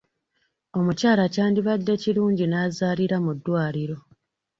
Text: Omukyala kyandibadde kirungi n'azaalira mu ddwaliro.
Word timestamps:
Omukyala 0.77 1.23
kyandibadde 1.33 1.93
kirungi 2.01 2.45
n'azaalira 2.47 3.17
mu 3.25 3.31
ddwaliro. 3.37 3.97